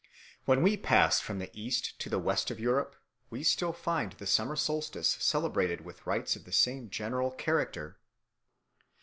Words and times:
When 0.45 0.63
we 0.63 0.77
pass 0.77 1.19
from 1.19 1.37
the 1.37 1.51
east 1.53 1.99
to 1.99 2.09
the 2.09 2.17
west 2.17 2.49
of 2.49 2.59
Europe 2.59 2.95
we 3.29 3.43
still 3.43 3.71
find 3.71 4.13
the 4.13 4.25
summer 4.25 4.55
solstice 4.55 5.09
celebrated 5.19 5.81
with 5.81 6.07
rites 6.07 6.35
of 6.35 6.43
the 6.45 6.51
same 6.51 6.89
general 6.89 7.29
character. 7.29 7.99